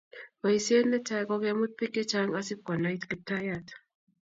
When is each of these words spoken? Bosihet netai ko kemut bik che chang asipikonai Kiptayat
Bosihet 0.41 0.85
netai 0.89 1.23
ko 1.29 1.35
kemut 1.43 1.71
bik 1.77 1.91
che 1.95 2.03
chang 2.11 2.29
asipikonai 2.39 2.97
Kiptayat 3.09 3.65